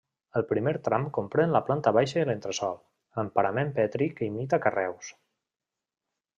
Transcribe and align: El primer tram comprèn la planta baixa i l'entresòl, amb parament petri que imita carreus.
El 0.39 0.43
primer 0.51 0.71
tram 0.87 1.03
comprèn 1.17 1.53
la 1.55 1.61
planta 1.67 1.93
baixa 1.99 2.23
i 2.23 2.25
l'entresòl, 2.31 2.81
amb 3.25 3.37
parament 3.37 3.73
petri 3.79 4.11
que 4.17 4.33
imita 4.33 4.63
carreus. 4.67 5.15